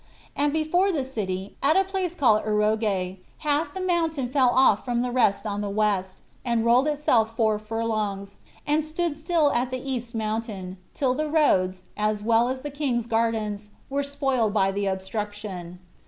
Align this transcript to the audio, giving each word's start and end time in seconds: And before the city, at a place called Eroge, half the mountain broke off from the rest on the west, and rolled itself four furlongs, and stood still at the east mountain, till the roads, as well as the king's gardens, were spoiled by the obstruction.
And 0.35 0.51
before 0.51 0.91
the 0.91 1.03
city, 1.03 1.57
at 1.61 1.75
a 1.75 1.83
place 1.83 2.15
called 2.15 2.43
Eroge, 2.43 3.17
half 3.37 3.71
the 3.71 3.79
mountain 3.81 4.29
broke 4.29 4.51
off 4.51 4.83
from 4.83 5.03
the 5.03 5.11
rest 5.11 5.45
on 5.45 5.61
the 5.61 5.69
west, 5.69 6.23
and 6.43 6.65
rolled 6.65 6.87
itself 6.87 7.35
four 7.35 7.59
furlongs, 7.59 8.37
and 8.65 8.83
stood 8.83 9.15
still 9.15 9.51
at 9.51 9.69
the 9.69 9.77
east 9.77 10.15
mountain, 10.15 10.77
till 10.95 11.13
the 11.13 11.29
roads, 11.29 11.83
as 11.95 12.23
well 12.23 12.49
as 12.49 12.61
the 12.63 12.71
king's 12.71 13.05
gardens, 13.05 13.69
were 13.91 14.01
spoiled 14.01 14.55
by 14.55 14.71
the 14.71 14.87
obstruction. 14.87 15.77